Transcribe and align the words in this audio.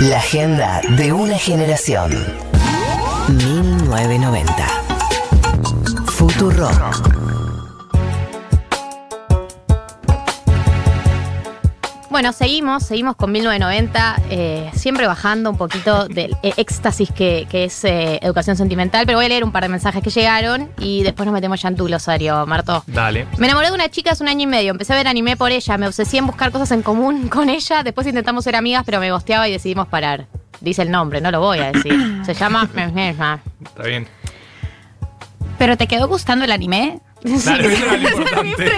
La 0.00 0.16
agenda 0.16 0.80
de 0.96 1.12
una 1.12 1.36
generación. 1.36 2.10
1990. 3.28 4.66
Futuro. 6.06 6.70
Bueno, 12.10 12.32
seguimos, 12.32 12.82
seguimos 12.82 13.14
con 13.14 13.30
1990, 13.30 14.22
eh, 14.30 14.70
siempre 14.74 15.06
bajando 15.06 15.48
un 15.48 15.56
poquito 15.56 16.08
del 16.08 16.36
eh, 16.42 16.52
éxtasis 16.56 17.12
que, 17.12 17.46
que 17.48 17.64
es 17.64 17.84
eh, 17.84 18.18
educación 18.20 18.56
sentimental, 18.56 19.06
pero 19.06 19.18
voy 19.18 19.26
a 19.26 19.28
leer 19.28 19.44
un 19.44 19.52
par 19.52 19.62
de 19.62 19.68
mensajes 19.68 20.02
que 20.02 20.10
llegaron 20.10 20.68
y 20.80 21.04
después 21.04 21.24
nos 21.24 21.32
metemos 21.32 21.62
ya 21.62 21.68
en 21.68 21.76
tu 21.76 21.84
glosario, 21.84 22.44
Marto. 22.46 22.82
Dale. 22.88 23.28
Me 23.38 23.46
enamoré 23.46 23.68
de 23.68 23.74
una 23.74 23.88
chica 23.90 24.10
hace 24.10 24.24
un 24.24 24.28
año 24.28 24.42
y 24.42 24.46
medio, 24.48 24.72
empecé 24.72 24.92
a 24.92 24.96
ver 24.96 25.06
anime 25.06 25.36
por 25.36 25.52
ella, 25.52 25.78
me 25.78 25.86
obsesié 25.86 26.18
en 26.18 26.26
buscar 26.26 26.50
cosas 26.50 26.72
en 26.72 26.82
común 26.82 27.28
con 27.30 27.48
ella, 27.48 27.84
después 27.84 28.04
intentamos 28.08 28.42
ser 28.42 28.56
amigas, 28.56 28.82
pero 28.84 28.98
me 28.98 29.12
gosteaba 29.12 29.48
y 29.48 29.52
decidimos 29.52 29.86
parar. 29.86 30.26
Dice 30.60 30.82
el 30.82 30.90
nombre, 30.90 31.20
no 31.20 31.30
lo 31.30 31.38
voy 31.38 31.60
a 31.60 31.70
decir. 31.70 31.94
Se 32.26 32.34
llama... 32.34 32.68
Está 33.62 33.84
bien. 33.84 34.08
¿Pero 35.58 35.76
te 35.76 35.86
quedó 35.86 36.08
gustando 36.08 36.44
el 36.44 36.50
anime? 36.50 37.00
Dale, 37.22 37.72
eso 37.72 37.84
era 37.84 37.96
lo 37.96 38.08
importante. 38.08 38.72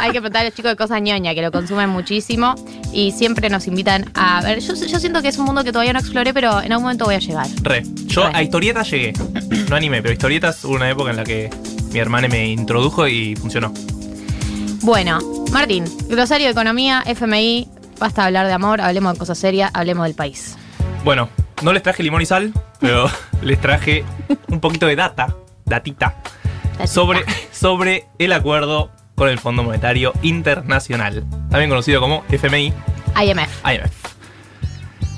Hay 0.00 0.12
que 0.12 0.20
preguntar 0.20 0.40
a 0.40 0.44
los 0.46 0.54
chicos 0.54 0.70
de 0.70 0.76
cosas 0.76 1.02
ñoña, 1.02 1.34
que 1.34 1.42
lo 1.42 1.52
consumen 1.52 1.90
muchísimo 1.90 2.54
y 2.90 3.12
siempre 3.12 3.50
nos 3.50 3.66
invitan 3.66 4.10
a 4.14 4.40
ver. 4.40 4.60
Yo, 4.60 4.74
yo 4.74 4.98
siento 4.98 5.20
que 5.20 5.28
es 5.28 5.36
un 5.36 5.44
mundo 5.44 5.62
que 5.62 5.72
todavía 5.72 5.92
no 5.92 5.98
exploré, 5.98 6.32
pero 6.32 6.62
en 6.62 6.72
algún 6.72 6.84
momento 6.84 7.04
voy 7.04 7.16
a 7.16 7.18
llegar. 7.18 7.46
Re. 7.60 7.82
Yo 8.06 8.26
Re. 8.26 8.30
a 8.32 8.42
historietas 8.42 8.90
llegué. 8.90 9.12
No 9.68 9.76
anime, 9.76 10.00
pero 10.00 10.14
historietas 10.14 10.64
hubo 10.64 10.74
una 10.74 10.88
época 10.88 11.10
en 11.10 11.16
la 11.16 11.24
que 11.24 11.50
mi 11.92 11.98
hermana 11.98 12.28
me 12.28 12.48
introdujo 12.48 13.06
y 13.06 13.36
funcionó. 13.36 13.74
Bueno, 14.80 15.18
Martín, 15.52 15.84
glosario 16.08 16.46
de 16.46 16.52
economía, 16.52 17.02
FMI, 17.04 17.68
basta 17.98 18.22
de 18.22 18.26
hablar 18.28 18.46
de 18.46 18.54
amor, 18.54 18.80
hablemos 18.80 19.12
de 19.12 19.18
cosas 19.18 19.36
serias, 19.36 19.70
hablemos 19.74 20.04
del 20.06 20.14
país. 20.14 20.56
Bueno, 21.04 21.28
no 21.60 21.74
les 21.74 21.82
traje 21.82 22.02
limón 22.02 22.22
y 22.22 22.26
sal, 22.26 22.54
pero 22.78 23.10
les 23.42 23.60
traje 23.60 24.02
un 24.48 24.60
poquito 24.60 24.86
de 24.86 24.96
data, 24.96 25.36
datita, 25.66 26.16
sobre, 26.86 27.20
sobre 27.52 28.06
el 28.18 28.32
acuerdo 28.32 28.90
con 29.20 29.28
el 29.28 29.38
Fondo 29.38 29.62
Monetario 29.62 30.14
Internacional, 30.22 31.26
también 31.50 31.68
conocido 31.68 32.00
como 32.00 32.24
FMI, 32.30 32.72
IMF. 33.22 33.66
IMF. 33.66 33.92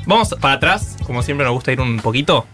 Vamos 0.07 0.35
para 0.41 0.55
atrás, 0.55 0.97
como 1.07 1.23
siempre 1.23 1.47
nos 1.47 1.55
gusta 1.55 1.71
ir 1.71 1.81
un 1.81 1.99
poquito. 1.99 2.49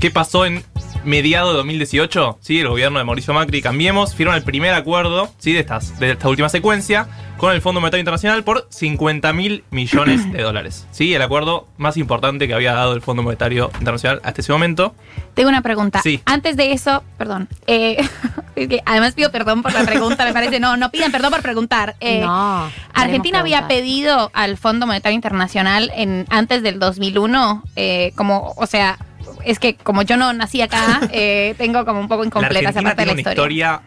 ¿Qué 0.00 0.10
pasó 0.10 0.46
en 0.46 0.64
mediado 1.04 1.50
de 1.50 1.56
2018? 1.58 2.38
¿Sí? 2.40 2.60
El 2.60 2.68
gobierno 2.68 2.98
de 2.98 3.04
Mauricio 3.04 3.34
Macri, 3.34 3.62
cambiemos, 3.62 4.14
firman 4.14 4.36
el 4.36 4.42
primer 4.42 4.74
acuerdo 4.74 5.30
¿sí? 5.38 5.52
de, 5.52 5.60
estas, 5.60 5.98
de 5.98 6.12
esta 6.12 6.28
última 6.28 6.48
secuencia 6.48 7.06
con 7.36 7.52
el 7.52 7.60
Fondo 7.60 7.80
Monetario 7.80 8.00
Internacional 8.00 8.44
por 8.44 8.66
50 8.70 9.32
mil 9.32 9.64
millones 9.70 10.32
de 10.32 10.42
dólares. 10.42 10.86
¿Sí? 10.92 11.14
El 11.14 11.22
acuerdo 11.22 11.66
más 11.76 11.96
importante 11.96 12.46
que 12.46 12.54
había 12.54 12.74
dado 12.74 12.94
el 12.94 13.02
Fondo 13.02 13.22
Monetario 13.22 13.70
Internacional 13.78 14.20
hasta 14.24 14.40
ese 14.40 14.52
momento. 14.52 14.94
Tengo 15.34 15.48
una 15.48 15.62
pregunta. 15.62 16.00
Sí. 16.02 16.20
Antes 16.24 16.56
de 16.56 16.72
eso, 16.72 17.02
perdón. 17.18 17.48
eh, 17.66 17.96
es 18.56 18.68
que 18.68 18.80
además 18.86 19.14
pido 19.14 19.30
perdón 19.30 19.62
por 19.62 19.72
la 19.72 19.84
pregunta, 19.84 20.24
me 20.24 20.32
parece. 20.32 20.60
No, 20.60 20.76
no 20.76 20.90
pidan 20.90 21.12
perdón 21.12 21.32
por 21.32 21.42
preguntar. 21.42 21.96
Eh, 22.00 22.20
no. 22.20 22.70
Argentina 22.94 23.40
había 23.40 23.66
pedido 23.68 24.30
al 24.32 24.56
Fondo 24.56 24.86
Monetario 24.86 25.16
Internacional 25.16 25.90
en 25.94 26.26
antes 26.30 26.62
del 26.62 26.78
2001, 26.78 27.62
eh, 27.76 28.12
como, 28.16 28.54
o 28.56 28.66
sea, 28.66 28.98
es 29.44 29.58
que 29.58 29.74
como 29.76 30.02
yo 30.02 30.16
no 30.16 30.32
nací 30.32 30.60
acá, 30.62 31.00
eh, 31.12 31.54
tengo 31.58 31.84
como 31.84 32.00
un 32.00 32.08
poco 32.08 32.22
La 32.22 32.26
incompleta 32.26 32.70
esa 32.70 32.82
parte 32.82 33.02
de 33.02 33.06
la 33.06 33.12
una 33.12 33.20
historia. 33.20 33.32
historia. 33.34 33.82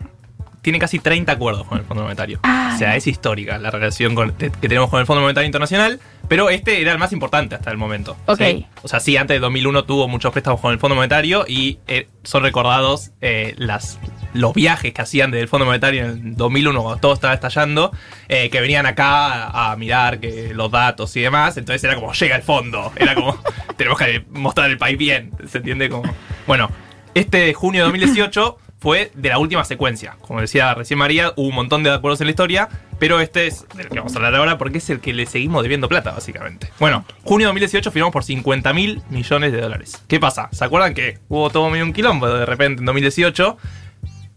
Tiene 0.62 0.80
casi 0.80 1.00
30 1.00 1.32
acuerdos 1.32 1.66
con 1.66 1.78
el 1.78 1.86
Fondo 1.86 2.04
Monetario. 2.04 2.40
Ah, 2.44 2.74
o 2.76 2.78
sea, 2.78 2.98
es 2.98 3.08
histórica 3.08 3.58
la 3.58 3.72
relación 3.72 4.16
con- 4.16 4.34
que 4.34 4.50
tenemos 4.50 4.90
con 4.90 5.00
el 5.00 5.06
Fondo 5.06 5.22
Monetario 5.22 5.46
Internacional, 5.46 6.02
pero 6.28 6.50
este 6.50 6.82
era 6.82 6.92
el 6.92 6.98
más 6.98 7.14
importante 7.14 7.56
hasta 7.56 7.72
el 7.72 7.78
momento. 7.78 8.18
Ok. 8.26 8.40
¿sí? 8.42 8.66
O 8.84 8.88
sea, 8.90 9.00
sí, 9.00 9.16
antes 9.16 9.36
de 9.36 9.40
2001 9.40 9.86
tuvo 9.86 10.10
muchos 10.10 10.34
préstamos 10.34 10.60
con 10.60 10.74
el 10.74 10.80
Fondo 10.80 10.96
Monetario 10.96 11.46
y 11.48 11.80
eh, 11.88 12.10
son 12.24 12.44
recordados 12.44 13.12
eh, 13.22 13.54
las, 13.58 13.98
los 14.38 14.54
viajes 14.54 14.94
que 14.94 15.02
hacían 15.02 15.32
desde 15.32 15.44
el 15.44 15.48
Fondo 15.48 15.66
Monetario 15.66 16.06
en 16.06 16.10
el 16.10 16.36
2001 16.36 16.82
cuando 16.82 17.02
todo 17.02 17.14
estaba 17.14 17.34
estallando, 17.34 17.92
eh, 18.28 18.50
que 18.50 18.62
venían 18.62 18.86
acá 18.86 19.46
a, 19.46 19.72
a 19.72 19.76
mirar 19.76 20.20
que 20.20 20.54
los 20.54 20.72
datos 20.72 21.16
y 21.16 21.22
demás. 21.22 21.58
Entonces 21.58 21.84
era 21.84 21.96
como, 21.96 22.14
llega 22.14 22.36
el 22.36 22.44
fondo. 22.44 22.92
Era 22.96 23.16
como, 23.16 23.38
tenemos 23.78 23.98
que 24.00 24.24
mostrar 24.32 24.70
el 24.70 24.78
país 24.78 24.98
bien. 24.98 25.32
¿Se 25.48 25.58
entiende? 25.58 25.90
Como, 25.90 26.04
bueno, 26.46 26.70
este 27.14 27.54
junio 27.54 27.82
de 27.82 27.86
2018 27.86 28.58
fue 28.80 29.12
de 29.16 29.30
la 29.30 29.40
última 29.40 29.64
secuencia. 29.66 30.16
Como 30.22 30.42
decía 30.42 30.74
recién 30.74 31.00
María, 31.00 31.34
hubo 31.36 31.48
un 31.48 31.56
montón 31.56 31.84
de 31.84 31.92
acuerdos 31.92 32.22
en 32.22 32.28
la 32.28 32.32
historia, 32.32 32.70
pero 33.00 33.20
este 33.20 33.48
es 33.48 33.66
del 33.76 33.90
que 33.90 33.98
vamos 33.98 34.14
a 34.14 34.18
hablar 34.18 34.36
ahora 34.36 34.58
porque 34.58 34.78
es 34.78 34.90
el 34.90 35.00
que 35.00 35.14
le 35.14 35.26
seguimos 35.26 35.64
debiendo 35.64 35.90
plata, 35.90 36.12
básicamente. 36.12 36.70
Bueno, 36.80 37.06
junio 37.24 37.48
de 37.48 37.50
2018 37.50 37.92
firmamos 37.92 38.14
por 38.14 38.24
50 38.24 38.74
mil 38.74 39.02
millones 39.10 39.52
de 39.52 39.62
dólares. 39.62 40.04
¿Qué 40.08 40.20
pasa? 40.20 40.50
¿Se 40.52 40.64
acuerdan 40.64 40.94
que 40.94 41.20
hubo 41.28 41.50
todo 41.50 41.70
medio 41.70 41.86
un 41.86 41.94
quilombo 41.94 42.28
de 42.28 42.46
repente 42.46 42.82
en 42.82 42.86
2018? 42.86 43.58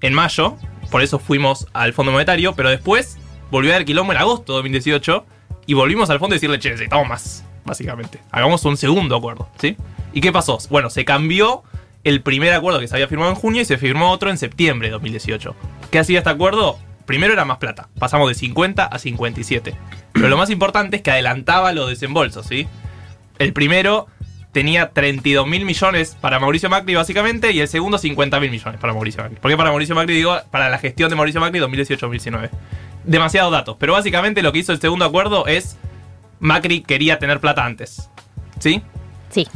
En 0.03 0.15
mayo, 0.15 0.57
por 0.91 1.03
eso 1.03 1.19
fuimos 1.19 1.67
al 1.73 1.93
Fondo 1.93 2.13
Monetario, 2.13 2.55
pero 2.55 2.71
después 2.71 3.19
volvió 3.51 3.73
a 3.73 3.77
haber 3.77 3.87
quilombo 3.87 4.13
en 4.13 4.19
agosto 4.19 4.53
de 4.53 4.59
2018 4.59 5.27
y 5.67 5.75
volvimos 5.75 6.11
al 6.11 6.19
fondo 6.19 6.35
y 6.35 6.39
decirle, 6.39 6.59
che, 6.59 6.71
necesitamos 6.71 7.09
más, 7.09 7.45
básicamente. 7.65 8.19
Hagamos 8.31 8.65
un 8.65 8.77
segundo 8.77 9.17
acuerdo, 9.17 9.49
¿sí? 9.61 9.77
¿Y 10.13 10.21
qué 10.21 10.33
pasó? 10.33 10.59
Bueno, 10.71 10.91
se 10.91 11.05
cambió 11.05 11.63
el 12.03 12.23
primer 12.23 12.53
acuerdo 12.55 12.81
que 12.81 12.89
se 12.89 12.95
había 12.95 13.09
firmado 13.09 13.31
en 13.31 13.37
junio 13.37 13.63
y 13.63 13.65
se 13.65 13.79
firmó 13.79 14.11
otro 14.11 14.31
en 14.31 14.39
septiembre 14.39 14.89
de 14.89 14.93
2018. 14.93 15.55
¿Qué 15.91 15.99
hacía 15.99 16.19
este 16.19 16.31
acuerdo? 16.31 16.79
Primero 17.05 17.33
era 17.33 17.45
más 17.45 17.59
plata, 17.59 17.89
pasamos 17.99 18.29
de 18.29 18.35
50 18.35 18.85
a 18.85 18.99
57. 18.99 19.75
Pero 20.13 20.29
lo 20.29 20.37
más 20.37 20.51
importante 20.51 20.97
es 20.97 21.03
que 21.03 21.11
adelantaba 21.11 21.73
los 21.73 21.89
desembolsos, 21.89 22.47
¿sí? 22.47 22.67
El 23.39 23.53
primero 23.53 24.07
tenía 24.53 24.91
32 24.91 25.47
mil 25.47 25.65
millones 25.65 26.17
para 26.21 26.39
Mauricio 26.39 26.69
Macri, 26.69 26.95
básicamente, 26.95 27.53
y 27.53 27.61
el 27.61 27.69
segundo 27.69 27.99
50 27.99 28.41
mil 28.41 28.51
millones 28.51 28.81
para 28.81 28.93
Mauricio 28.93 29.23
Macri. 29.23 29.39
¿Por 29.39 29.51
qué 29.51 29.57
para 29.57 29.71
Mauricio 29.71 29.95
Macri? 29.95 30.15
Digo, 30.15 30.37
para 30.51 30.69
la 30.69 30.79
gestión 30.79 31.11
de 31.11 31.17
Mauricio 31.17 31.41
Macri 31.41 31.61
2018-2019. 31.61 32.51
Demasiados 33.05 33.53
datos, 33.53 33.77
pero 33.79 33.93
básicamente 33.95 34.43
lo 34.43 34.53
que 34.53 34.59
hizo 34.59 34.73
el 34.73 34.81
segundo 34.81 35.05
acuerdo 35.05 35.47
es 35.47 35.77
Macri 36.39 36.83
quería 36.83 37.19
tener 37.19 37.41
plata 37.41 37.65
antes. 37.65 38.11
¿Sí? 38.59 38.83
Sí. 39.31 39.47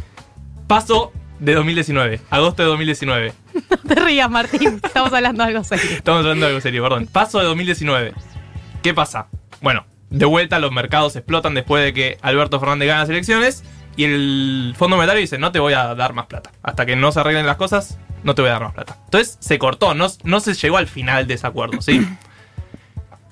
Paso 0.66 1.12
de 1.40 1.54
2019, 1.54 2.20
agosto 2.30 2.62
de 2.62 2.68
2019. 2.68 3.32
No 3.70 3.94
te 3.94 4.00
rías, 4.00 4.30
Martín. 4.30 4.80
Estamos 4.82 5.12
hablando 5.12 5.42
de 5.42 5.50
algo 5.50 5.62
serio. 5.62 5.90
Estamos 5.90 6.20
hablando 6.20 6.46
de 6.46 6.50
algo 6.50 6.60
serio, 6.62 6.82
perdón. 6.82 7.06
Paso 7.06 7.38
de 7.38 7.44
2019. 7.44 8.14
¿Qué 8.82 8.94
pasa? 8.94 9.26
Bueno, 9.60 9.84
de 10.10 10.24
vuelta 10.24 10.58
los 10.58 10.72
mercados 10.72 11.16
explotan 11.16 11.54
después 11.54 11.84
de 11.84 11.92
que 11.92 12.18
Alberto 12.22 12.58
Fernández 12.58 12.88
gana 12.88 13.00
las 13.00 13.10
elecciones 13.10 13.62
y 13.96 14.04
el 14.04 14.74
Fondo 14.76 14.96
Monetario 14.96 15.20
dice, 15.20 15.38
no 15.38 15.52
te 15.52 15.58
voy 15.60 15.72
a 15.74 15.94
dar 15.94 16.12
más 16.12 16.26
plata. 16.26 16.50
Hasta 16.62 16.84
que 16.86 16.96
no 16.96 17.12
se 17.12 17.20
arreglen 17.20 17.46
las 17.46 17.56
cosas, 17.56 17.98
no 18.22 18.34
te 18.34 18.42
voy 18.42 18.50
a 18.50 18.54
dar 18.54 18.62
más 18.64 18.74
plata. 18.74 18.98
Entonces 19.04 19.36
se 19.40 19.58
cortó, 19.58 19.94
no, 19.94 20.06
no 20.24 20.40
se 20.40 20.54
llegó 20.54 20.76
al 20.76 20.86
final 20.86 21.26
de 21.26 21.34
ese 21.34 21.46
acuerdo, 21.46 21.80
¿sí? 21.82 22.06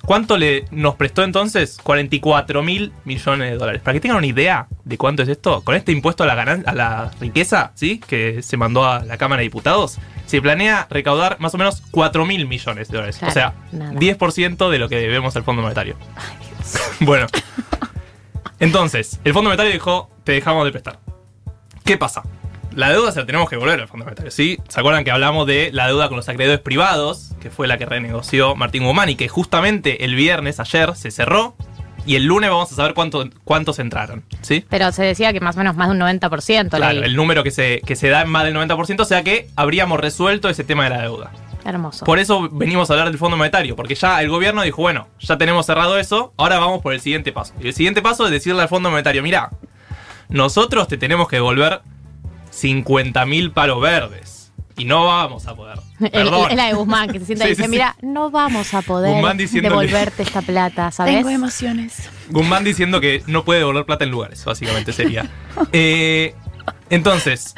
¿Cuánto 0.05 0.37
le 0.37 0.65
nos 0.73 0.97
prestó 0.97 1.23
entonces? 1.23 1.79
44 1.81 2.61
mil 2.65 2.93
millones 3.05 3.53
de 3.53 3.57
dólares. 3.57 3.83
Para 3.83 3.93
que 3.95 4.01
tengan 4.01 4.17
una 4.19 4.27
idea 4.27 4.67
de 4.85 4.99
cuánto 4.99 5.23
es 5.23 5.29
esto, 5.29 5.63
con 5.63 5.77
este 5.77 5.93
impuesto 5.93 6.25
a 6.25 6.27
la, 6.27 6.35
ganan- 6.35 6.65
a 6.67 6.75
la 6.75 7.13
riqueza, 7.21 7.71
¿sí? 7.77 8.01
Que 8.01 8.43
se 8.43 8.57
mandó 8.57 8.85
a 8.85 9.05
la 9.05 9.17
Cámara 9.17 9.39
de 9.41 9.45
Diputados, 9.45 9.99
se 10.27 10.43
planea 10.43 10.89
recaudar 10.91 11.39
más 11.39 11.55
o 11.55 11.59
menos 11.59 11.85
4 11.93 12.27
mil 12.27 12.49
millones 12.49 12.89
de 12.89 12.97
dólares. 12.97 13.19
Claro, 13.19 13.31
o 13.31 13.35
sea, 13.35 13.55
nada. 13.71 13.93
10% 13.93 14.71
de 14.71 14.79
lo 14.81 14.89
que 14.89 14.97
debemos 14.97 15.37
al 15.37 15.45
Fondo 15.45 15.63
Monetario. 15.63 15.95
bueno. 17.01 17.29
Entonces, 18.59 19.21
el 19.25 19.33
Fondo 19.33 19.51
Monetario 19.51 19.73
dijo, 19.73 20.11
te 20.25 20.33
dejamos 20.33 20.65
de 20.65 20.73
prestar. 20.73 20.99
¿Qué 21.85 21.97
pasa? 21.97 22.23
La 22.75 22.91
deuda 22.91 23.13
se 23.13 23.21
la 23.21 23.27
tenemos 23.27 23.51
que 23.51 23.57
devolver 23.57 23.81
al 23.81 23.89
Fondo 23.89 24.05
Monetario, 24.05 24.31
¿sí? 24.31 24.59
¿Se 24.69 24.81
acuerdan 24.81 25.05
que 25.05 25.11
hablamos 25.11 25.47
de 25.47 25.71
la 25.73 25.87
deuda 25.87 26.09
con 26.09 26.17
los 26.17 26.29
acreedores 26.29 26.61
privados? 26.61 27.33
Que 27.41 27.51
fue 27.51 27.69
la 27.69 27.77
que 27.77 27.85
renegoció 27.85 28.55
Martín 28.57 28.85
Guzmán 28.85 29.11
y 29.11 29.17
que 29.17 29.29
justamente 29.29 30.05
el 30.05 30.15
viernes, 30.15 30.59
ayer, 30.59 30.95
se 30.97 31.11
cerró. 31.11 31.55
Y 32.05 32.17
el 32.17 32.25
lunes 32.25 32.51
vamos 32.51 32.73
a 32.73 32.75
saber 32.75 32.95
cuánto, 32.95 33.29
cuántos 33.45 33.79
entraron, 33.79 34.25
¿sí? 34.41 34.65
Pero 34.69 34.91
se 34.91 35.05
decía 35.05 35.33
que 35.33 35.41
más 35.41 35.55
o 35.55 35.59
menos 35.59 35.77
más 35.77 35.89
de 35.89 35.95
un 35.95 36.01
90%. 36.01 36.71
Claro, 36.71 36.95
leí. 36.95 37.05
el 37.05 37.15
número 37.15 37.45
que 37.45 37.53
se, 37.53 37.81
que 37.87 37.95
se 37.95 38.09
da 38.09 38.23
en 38.23 38.29
más 38.29 38.45
del 38.45 38.57
90%, 38.57 39.01
o 39.01 39.05
sea 39.05 39.23
que 39.23 39.49
habríamos 39.55 40.01
resuelto 40.01 40.49
ese 40.49 40.65
tema 40.65 40.85
de 40.85 40.91
la 40.91 41.03
deuda. 41.03 41.31
Hermoso. 41.65 42.05
Por 42.05 42.19
eso 42.19 42.49
venimos 42.51 42.91
a 42.91 42.95
hablar 42.95 43.09
del 43.09 43.19
Fondo 43.19 43.37
Monetario, 43.37 43.77
porque 43.77 43.95
ya 43.95 44.21
el 44.21 44.29
gobierno 44.29 44.63
dijo, 44.63 44.83
bueno, 44.83 45.07
ya 45.21 45.39
tenemos 45.39 45.65
cerrado 45.67 45.97
eso, 45.97 46.33
ahora 46.37 46.59
vamos 46.59 46.83
por 46.83 46.93
el 46.93 47.01
siguiente 47.01 47.31
paso. 47.31 47.55
Y 47.61 47.69
el 47.69 47.75
siguiente 47.75 48.03
paso 48.03 48.25
es 48.25 48.33
decirle 48.33 48.63
al 48.63 48.69
Fondo 48.69 48.91
Monetario, 48.91 49.23
mira, 49.23 49.51
nosotros 50.33 50.89
te 50.89 50.97
tenemos 50.97 51.29
que 51.29 51.37
devolver 51.37 51.83
50 52.51 53.25
mil 53.27 53.53
palos 53.53 53.81
verdes. 53.81 54.53
Y 54.77 54.87
no 54.87 55.05
vamos 55.05 55.47
a 55.47 55.55
poder. 55.55 55.79
Perdón. 56.13 56.51
Es 56.51 56.57
la 56.57 56.67
de 56.67 56.73
Guzmán 56.73 57.13
que 57.13 57.21
se 57.21 57.27
sienta 57.27 57.45
y 57.45 57.49
Sí, 57.49 57.51
dice, 57.51 57.63
sí, 57.63 57.67
sí. 57.67 57.71
mira, 57.71 57.97
no 58.01 58.31
vamos 58.31 58.73
a 58.73 58.81
poder 58.83 59.15
Guzmán 59.15 59.37
devolverte 59.37 60.23
esta 60.23 60.41
plata, 60.41 60.91
¿sabes? 60.93 61.15
Tengo 61.15 61.29
emociones. 61.29 62.09
Guzmán 62.31 62.65
diciendo 62.65 63.01
que 63.01 63.23
no 63.27 63.45
puede 63.45 63.61
devolver 63.61 63.85
plata 63.85 64.05
en 64.05 64.11
lugares, 64.11 64.45
básicamente 64.45 64.93
sería. 64.93 65.29
Eh, 65.73 66.35
entonces, 66.89 67.55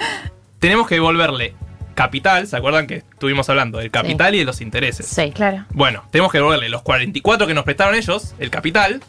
tenemos 0.58 0.88
que 0.88 0.96
devolverle 0.96 1.54
capital, 1.94 2.48
¿se 2.48 2.56
acuerdan 2.56 2.88
que 2.88 2.96
estuvimos 2.96 3.48
hablando 3.48 3.78
del 3.78 3.92
capital 3.92 4.34
y 4.34 4.38
de 4.38 4.44
los 4.44 4.60
intereses? 4.60 5.06
Sí. 5.06 5.30
Claro. 5.30 5.64
Bueno, 5.70 6.02
tenemos 6.10 6.32
que 6.32 6.38
devolverle 6.38 6.68
los 6.68 6.82
44 6.82 7.46
que 7.46 7.54
nos 7.54 7.64
prestaron 7.64 7.94
ellos, 7.94 8.34
el 8.40 8.50
capital, 8.50 9.00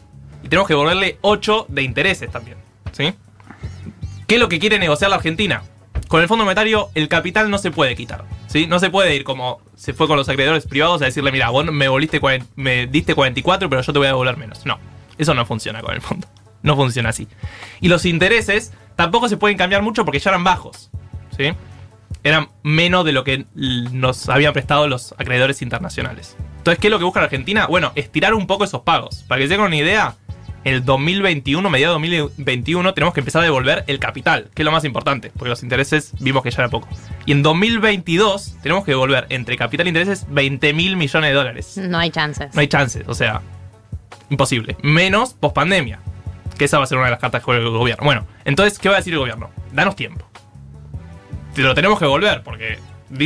y 0.44 0.48
tenemos 0.48 0.68
que 0.68 0.74
devolverle 0.74 1.18
8 1.22 1.66
de 1.68 1.82
intereses 1.82 2.30
también. 2.30 2.56
¿Sí? 2.92 3.12
¿Qué 4.26 4.34
es 4.36 4.40
lo 4.40 4.48
que 4.48 4.58
quiere 4.58 4.78
negociar 4.78 5.10
la 5.10 5.16
Argentina? 5.16 5.62
Con 6.08 6.20
el 6.22 6.28
Fondo 6.28 6.44
Monetario 6.44 6.90
el 6.94 7.08
capital 7.08 7.50
no 7.50 7.58
se 7.58 7.70
puede 7.70 7.94
quitar. 7.96 8.24
¿sí? 8.46 8.66
No 8.66 8.78
se 8.78 8.90
puede 8.90 9.14
ir 9.14 9.24
como 9.24 9.60
se 9.74 9.92
fue 9.92 10.06
con 10.06 10.16
los 10.16 10.28
acreedores 10.28 10.66
privados 10.66 11.02
a 11.02 11.06
decirle, 11.06 11.32
mira, 11.32 11.50
vos 11.50 11.64
me, 11.66 11.88
volviste, 11.88 12.20
cuaren- 12.20 12.46
me 12.56 12.86
diste 12.86 13.14
44, 13.14 13.68
pero 13.68 13.82
yo 13.82 13.92
te 13.92 13.98
voy 13.98 14.06
a 14.06 14.10
devolver 14.10 14.36
menos. 14.36 14.64
No, 14.66 14.78
eso 15.18 15.34
no 15.34 15.44
funciona 15.46 15.80
con 15.82 15.94
el 15.94 16.00
fondo. 16.00 16.28
No 16.62 16.74
funciona 16.76 17.10
así. 17.10 17.28
Y 17.80 17.88
los 17.88 18.04
intereses 18.04 18.72
tampoco 18.96 19.28
se 19.28 19.36
pueden 19.36 19.56
cambiar 19.56 19.82
mucho 19.82 20.04
porque 20.04 20.18
ya 20.18 20.30
eran 20.30 20.42
bajos. 20.44 20.90
¿sí? 21.36 21.52
Eran 22.24 22.48
menos 22.62 23.04
de 23.04 23.12
lo 23.12 23.22
que 23.22 23.46
nos 23.54 24.28
habían 24.28 24.52
prestado 24.52 24.88
los 24.88 25.12
acreedores 25.18 25.62
internacionales. 25.62 26.36
Entonces, 26.58 26.80
¿qué 26.80 26.88
es 26.88 26.90
lo 26.90 26.98
que 26.98 27.04
busca 27.04 27.20
la 27.20 27.24
Argentina? 27.26 27.66
Bueno, 27.66 27.92
estirar 27.94 28.34
un 28.34 28.46
poco 28.48 28.64
esos 28.64 28.80
pagos. 28.82 29.24
Para 29.28 29.40
que 29.40 29.46
se 29.48 29.56
una 29.58 29.76
idea, 29.76 30.16
el 30.66 30.84
2021, 30.84 31.70
mediados 31.70 32.02
de 32.02 32.18
2021, 32.18 32.92
tenemos 32.92 33.14
que 33.14 33.20
empezar 33.20 33.40
a 33.40 33.44
devolver 33.44 33.84
el 33.86 34.00
capital, 34.00 34.50
que 34.52 34.62
es 34.62 34.64
lo 34.64 34.72
más 34.72 34.84
importante, 34.84 35.30
porque 35.30 35.48
los 35.48 35.62
intereses 35.62 36.12
vimos 36.18 36.42
que 36.42 36.50
ya 36.50 36.62
era 36.62 36.68
poco. 36.68 36.88
Y 37.24 37.30
en 37.30 37.44
2022 37.44 38.56
tenemos 38.62 38.84
que 38.84 38.90
devolver 38.90 39.26
entre 39.28 39.56
capital 39.56 39.86
e 39.86 39.90
intereses 39.90 40.26
20 40.28 40.72
mil 40.72 40.96
millones 40.96 41.30
de 41.30 41.34
dólares. 41.34 41.76
No 41.76 41.98
hay 41.98 42.10
chances. 42.10 42.52
No 42.52 42.60
hay 42.60 42.66
chances, 42.66 43.06
o 43.06 43.14
sea, 43.14 43.42
imposible. 44.28 44.76
Menos 44.82 45.34
pospandemia, 45.34 46.00
que 46.58 46.64
esa 46.64 46.78
va 46.78 46.84
a 46.84 46.86
ser 46.88 46.98
una 46.98 47.06
de 47.06 47.12
las 47.12 47.20
cartas 47.20 47.42
que 47.42 47.44
juega 47.44 47.62
el 47.62 47.70
gobierno. 47.70 48.04
Bueno, 48.04 48.26
entonces, 48.44 48.80
¿qué 48.80 48.88
va 48.88 48.96
a 48.96 48.98
decir 48.98 49.12
el 49.12 49.20
gobierno? 49.20 49.50
Danos 49.72 49.94
tiempo. 49.94 50.28
Te 51.54 51.62
lo 51.62 51.74
tenemos 51.74 51.96
que 52.00 52.06
devolver, 52.06 52.42
porque 52.42 52.78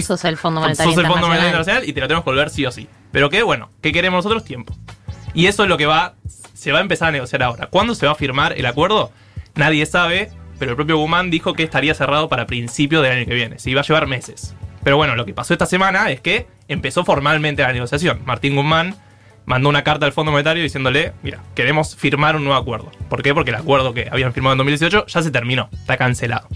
Sos 0.02 0.26
el 0.26 0.36
Fondo 0.36 0.60
Monetario 0.60 0.92
sos 0.92 1.02
el 1.02 1.06
Fondo 1.06 1.26
Monetario 1.26 1.48
Internacional. 1.48 1.88
Y 1.88 1.94
te 1.94 2.00
lo 2.00 2.06
tenemos 2.06 2.24
que 2.24 2.30
volver 2.30 2.50
sí 2.50 2.66
o 2.66 2.70
sí. 2.70 2.86
Pero 3.12 3.30
qué 3.30 3.42
bueno, 3.42 3.70
¿qué 3.80 3.92
queremos 3.92 4.18
nosotros? 4.24 4.44
Tiempo. 4.44 4.76
Y 5.32 5.46
eso 5.46 5.62
es 5.62 5.68
lo 5.68 5.78
que 5.78 5.86
va, 5.86 6.16
se 6.60 6.72
va 6.72 6.78
a 6.78 6.82
empezar 6.82 7.08
a 7.08 7.12
negociar 7.12 7.42
ahora. 7.42 7.68
¿Cuándo 7.68 7.94
se 7.94 8.04
va 8.04 8.12
a 8.12 8.14
firmar 8.14 8.52
el 8.52 8.66
acuerdo? 8.66 9.10
Nadie 9.54 9.86
sabe, 9.86 10.30
pero 10.58 10.72
el 10.72 10.76
propio 10.76 10.98
Guzmán 10.98 11.30
dijo 11.30 11.54
que 11.54 11.62
estaría 11.62 11.94
cerrado 11.94 12.28
para 12.28 12.46
principio 12.46 13.00
del 13.00 13.12
año 13.12 13.26
que 13.26 13.32
viene. 13.32 13.58
Se 13.58 13.70
iba 13.70 13.80
a 13.80 13.84
llevar 13.84 14.06
meses. 14.06 14.54
Pero 14.84 14.98
bueno, 14.98 15.16
lo 15.16 15.24
que 15.24 15.32
pasó 15.32 15.54
esta 15.54 15.64
semana 15.64 16.10
es 16.10 16.20
que 16.20 16.46
empezó 16.68 17.02
formalmente 17.02 17.62
la 17.62 17.72
negociación. 17.72 18.20
Martín 18.26 18.56
Guzmán 18.56 18.94
mandó 19.46 19.70
una 19.70 19.84
carta 19.84 20.04
al 20.04 20.12
Fondo 20.12 20.32
Monetario 20.32 20.62
diciéndole, 20.62 21.14
mira, 21.22 21.40
queremos 21.54 21.96
firmar 21.96 22.36
un 22.36 22.44
nuevo 22.44 22.60
acuerdo. 22.60 22.92
¿Por 23.08 23.22
qué? 23.22 23.32
Porque 23.32 23.52
el 23.52 23.56
acuerdo 23.56 23.94
que 23.94 24.08
habían 24.12 24.34
firmado 24.34 24.52
en 24.52 24.58
2018 24.58 25.06
ya 25.06 25.22
se 25.22 25.30
terminó, 25.30 25.70
está 25.72 25.96
cancelado. 25.96 26.46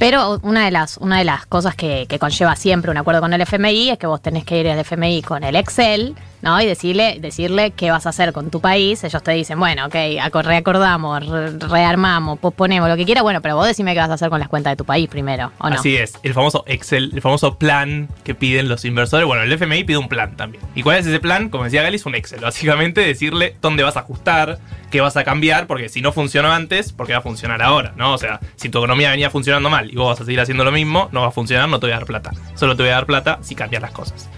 Pero 0.00 0.40
una 0.42 0.64
de 0.64 0.72
las, 0.72 0.96
una 0.96 1.18
de 1.18 1.24
las 1.24 1.46
cosas 1.46 1.76
que, 1.76 2.06
que 2.08 2.18
conlleva 2.18 2.56
siempre 2.56 2.90
un 2.90 2.96
acuerdo 2.96 3.20
con 3.20 3.32
el 3.32 3.40
FMI 3.42 3.90
es 3.90 3.98
que 3.98 4.08
vos 4.08 4.20
tenés 4.20 4.44
que 4.44 4.58
ir 4.58 4.68
al 4.68 4.80
FMI 4.80 5.22
con 5.22 5.44
el 5.44 5.54
Excel, 5.54 6.16
¿no? 6.42 6.60
Y 6.60 6.66
decirle, 6.66 7.18
decirle 7.20 7.70
qué 7.72 7.90
vas 7.90 8.06
a 8.06 8.10
hacer 8.10 8.32
con 8.32 8.50
tu 8.50 8.60
país. 8.60 9.02
Ellos 9.04 9.22
te 9.22 9.32
dicen, 9.32 9.58
bueno, 9.58 9.86
ok, 9.86 9.94
aco- 10.22 10.42
reacordamos, 10.42 11.26
re- 11.26 11.58
rearmamos, 11.58 12.38
posponemos, 12.38 12.88
lo 12.88 12.96
que 12.96 13.04
quieras. 13.04 13.22
Bueno, 13.22 13.40
pero 13.42 13.56
vos 13.56 13.66
decime 13.66 13.94
qué 13.94 14.00
vas 14.00 14.10
a 14.10 14.14
hacer 14.14 14.30
con 14.30 14.40
las 14.40 14.48
cuentas 14.48 14.72
de 14.72 14.76
tu 14.76 14.84
país 14.84 15.08
primero, 15.08 15.52
¿o 15.58 15.68
no? 15.68 15.76
Así 15.76 15.96
es, 15.96 16.14
el 16.22 16.34
famoso 16.34 16.64
Excel, 16.66 17.10
el 17.14 17.20
famoso 17.22 17.56
plan 17.58 18.08
que 18.24 18.34
piden 18.34 18.68
los 18.68 18.84
inversores. 18.84 19.26
Bueno, 19.26 19.42
el 19.42 19.52
FMI 19.52 19.84
pide 19.84 19.98
un 19.98 20.08
plan 20.08 20.36
también. 20.36 20.62
¿Y 20.74 20.82
cuál 20.82 20.98
es 20.98 21.06
ese 21.06 21.20
plan? 21.20 21.48
Como 21.48 21.64
decía 21.64 21.82
Gali, 21.82 21.96
es 21.96 22.06
un 22.06 22.14
Excel. 22.14 22.40
Básicamente 22.40 23.00
decirle 23.00 23.56
dónde 23.60 23.82
vas 23.82 23.96
a 23.96 24.00
ajustar, 24.00 24.58
qué 24.90 25.00
vas 25.00 25.16
a 25.16 25.24
cambiar, 25.24 25.66
porque 25.66 25.88
si 25.88 26.00
no 26.02 26.12
funcionó 26.12 26.52
antes, 26.52 26.92
porque 26.92 27.12
va 27.12 27.18
a 27.20 27.22
funcionar 27.22 27.62
ahora, 27.62 27.92
¿no? 27.96 28.12
O 28.14 28.18
sea, 28.18 28.40
si 28.56 28.68
tu 28.68 28.78
economía 28.78 29.10
venía 29.10 29.30
funcionando 29.30 29.70
mal 29.70 29.90
y 29.90 29.96
vos 29.96 30.08
vas 30.08 30.20
a 30.20 30.24
seguir 30.24 30.40
haciendo 30.40 30.64
lo 30.64 30.72
mismo, 30.72 31.08
no 31.12 31.20
va 31.22 31.28
a 31.28 31.30
funcionar, 31.32 31.68
no 31.68 31.78
te 31.80 31.86
voy 31.86 31.92
a 31.92 31.96
dar 31.96 32.06
plata. 32.06 32.30
Solo 32.54 32.76
te 32.76 32.82
voy 32.82 32.90
a 32.90 32.94
dar 32.94 33.06
plata 33.06 33.38
si 33.42 33.54
cambias 33.54 33.82
las 33.82 33.92
cosas. 33.92 34.28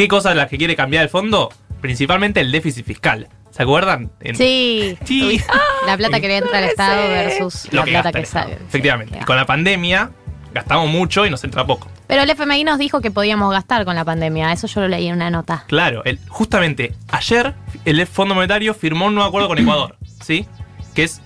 ¿Qué 0.00 0.08
cosas 0.08 0.34
las 0.34 0.48
que 0.48 0.56
quiere 0.56 0.74
cambiar 0.76 1.02
el 1.02 1.10
fondo? 1.10 1.50
Principalmente 1.82 2.40
el 2.40 2.50
déficit 2.50 2.86
fiscal. 2.86 3.28
¿Se 3.50 3.62
acuerdan? 3.62 4.10
En- 4.20 4.34
Sí. 4.34 4.96
Sí. 5.04 5.38
La 5.86 5.94
plata 5.98 6.20
que 6.22 6.28
le 6.28 6.38
entra 6.38 6.56
al 6.56 6.64
Estado 6.64 7.06
versus 7.06 7.68
Lo 7.70 7.80
la 7.80 7.84
que 7.84 7.90
plata 7.90 8.04
gasta 8.08 8.18
que 8.18 8.24
Estado, 8.24 8.48
sale. 8.48 8.64
Efectivamente. 8.66 9.14
Sí, 9.16 9.20
Y 9.20 9.24
con 9.26 9.36
la 9.36 9.44
pandemia 9.44 10.10
gastamos 10.54 10.88
mucho 10.88 11.26
y 11.26 11.30
nos 11.30 11.44
entra 11.44 11.66
poco. 11.66 11.88
Pero 12.06 12.22
el 12.22 12.30
FMI 12.30 12.64
nos 12.64 12.78
dijo 12.78 13.02
que 13.02 13.10
podíamos 13.10 13.52
gastar 13.52 13.84
con 13.84 13.94
la 13.94 14.06
pandemia. 14.06 14.50
Eso 14.54 14.66
yo 14.68 14.80
lo 14.80 14.88
leí 14.88 15.06
en 15.06 15.16
una 15.16 15.28
nota. 15.28 15.64
Claro, 15.66 16.02
el- 16.06 16.18
justamente 16.28 16.94
ayer 17.10 17.54
el 17.84 18.06
Fondo 18.06 18.34
Monetario 18.34 18.72
firmó 18.72 19.04
un 19.04 19.14
nuevo 19.14 19.28
acuerdo 19.28 19.48
con 19.48 19.58
Ecuador, 19.58 19.98
¿sí? 20.22 20.46
Que 20.94 21.02
es 21.02 21.20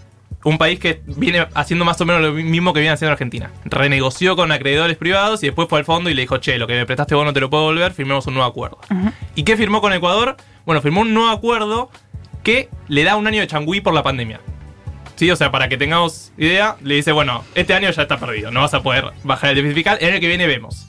un 0.45 0.59
país 0.59 0.79
que 0.79 1.03
viene 1.07 1.47
haciendo 1.55 1.85
más 1.85 2.01
o 2.01 2.07
menos 2.07 2.23
lo 2.23 2.33
mismo 2.33 2.73
que 2.73 2.81
viene 2.81 2.93
haciendo 2.93 3.13
Argentina. 3.13 3.51
Renegoció 3.65 4.37
con 4.37 4.53
acreedores 4.53 4.97
privados 4.97 5.43
y 5.43 5.47
después 5.47 5.69
fue 5.69 5.79
al 5.79 5.85
fondo 5.85 6.11
y 6.11 6.15
le 6.15 6.23
dijo, 6.23 6.37
che, 6.37 6.59
lo 6.59 6.67
que 6.67 6.75
me 6.75 6.87
prestaste 6.87 7.15
vos 7.15 7.25
no 7.25 7.33
te 7.33 7.41
lo 7.41 7.51
puedo 7.51 7.65
volver, 7.65 7.93
firmemos 7.93 8.27
un 8.27 8.35
nuevo 8.35 8.49
acuerdo. 8.49 8.79
¿Y 9.35 9.43
qué 9.43 9.57
firmó 9.57 9.81
con 9.81 9.93
Ecuador? 9.93 10.37
Bueno, 10.67 10.81
firmó 10.83 11.01
un 11.01 11.15
nuevo 11.15 11.31
acuerdo 11.31 11.91
que 12.43 12.69
le 12.89 13.05
da 13.05 13.17
un 13.17 13.27
año 13.27 13.41
de 13.41 13.47
changüí 13.47 13.81
por 13.81 13.95
la 13.95 14.03
pandemia. 14.03 14.41
Sí, 15.17 15.31
o 15.31 15.37
sea, 15.37 15.51
para 15.51 15.69
que 15.69 15.77
tengamos 15.77 16.33
idea, 16.37 16.77
le 16.83 16.97
dice, 16.97 17.13
bueno, 17.13 17.45
este 17.55 17.73
año 17.73 17.91
ya 17.91 18.03
está 18.03 18.19
perdido, 18.19 18.51
no 18.51 18.61
vas 18.61 18.75
a 18.75 18.83
poder 18.83 19.13
bajar 19.23 19.51
el 19.51 19.57
déficit 19.57 19.75
fiscal, 19.77 19.99
el 20.01 20.11
año 20.11 20.21
que 20.21 20.29
viene 20.29 20.47
vemos. 20.47 20.89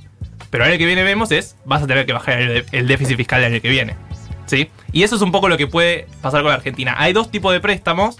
Pero 0.49 0.65
el 0.65 0.71
año 0.71 0.79
que 0.79 0.85
viene 0.85 1.03
vemos 1.03 1.31
es, 1.31 1.55
vas 1.65 1.81
a 1.83 1.87
tener 1.87 2.05
que 2.05 2.13
bajar 2.13 2.41
el, 2.41 2.65
el 2.71 2.87
déficit 2.87 3.17
fiscal 3.17 3.39
el 3.43 3.53
año 3.53 3.61
que 3.61 3.69
viene. 3.69 3.95
¿Sí? 4.47 4.69
Y 4.91 5.03
eso 5.03 5.15
es 5.15 5.21
un 5.21 5.31
poco 5.31 5.49
lo 5.49 5.57
que 5.57 5.67
puede 5.67 6.07
pasar 6.21 6.41
con 6.41 6.49
la 6.49 6.55
Argentina. 6.55 6.95
Hay 6.97 7.13
dos 7.13 7.31
tipos 7.31 7.53
de 7.53 7.59
préstamos, 7.59 8.17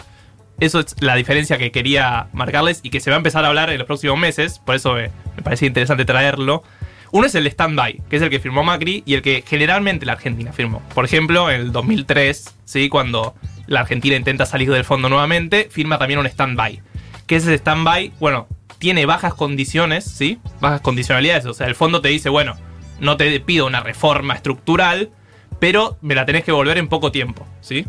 eso 0.60 0.80
es 0.80 0.96
la 1.00 1.16
diferencia 1.16 1.58
que 1.58 1.72
quería 1.72 2.28
marcarles 2.34 2.80
y 2.84 2.90
que 2.90 3.00
se 3.00 3.10
va 3.10 3.16
a 3.16 3.18
empezar 3.18 3.46
a 3.46 3.50
hablar 3.50 3.70
en 3.70 3.78
los 3.78 3.88
próximos 3.88 4.18
meses, 4.18 4.60
por 4.60 4.76
eso 4.76 4.94
me, 4.94 5.10
me 5.36 5.44
parece 5.44 5.66
interesante 5.66 6.06
traerlo. 6.06 6.64
Uno 7.12 7.28
es 7.28 7.36
el 7.36 7.48
stand-by, 7.48 8.02
que 8.10 8.16
es 8.18 8.22
el 8.22 8.30
que 8.30 8.40
firmó 8.40 8.64
Macri 8.64 9.04
y 9.06 9.14
el 9.14 9.22
que 9.22 9.44
generalmente 9.48 10.06
la 10.06 10.14
Argentina 10.14 10.52
firmó. 10.52 10.82
Por 10.94 11.06
ejemplo, 11.06 11.50
en 11.50 11.62
el 11.62 11.72
2003, 11.72 12.56
¿sí? 12.66 12.90
cuando 12.90 13.36
la 13.68 13.82
Argentina 13.82 14.16
intenta 14.16 14.46
salir 14.46 14.72
del 14.72 14.84
fondo 14.84 15.10
nuevamente, 15.10 15.70
firma 15.72 15.98
también 15.98 16.20
un 16.20 16.26
stand-by. 16.26 16.82
¿Qué 17.26 17.38
es 17.38 17.44
ese 17.44 17.56
stand-by? 17.56 18.14
Bueno, 18.20 18.48
tiene 18.80 19.06
bajas 19.06 19.34
condiciones, 19.34 20.04
¿sí? 20.04 20.40
Bajas 20.62 20.82
condicionalidades. 20.82 21.46
O 21.46 21.54
sea, 21.54 21.68
el 21.68 21.76
fondo 21.76 22.02
te 22.02 22.10
dice, 22.10 22.30
bueno, 22.30 22.56
no 23.00 23.18
te 23.18 23.40
pido 23.40 23.66
una 23.66 23.80
reforma 23.80 24.36
estructural, 24.36 25.10
pero 25.60 25.98
me 26.02 26.16
la 26.16 26.26
tenés 26.26 26.44
que 26.44 26.52
volver 26.52 26.78
en 26.78 26.88
poco 26.88 27.12
tiempo, 27.12 27.48
¿sí? 27.62 27.88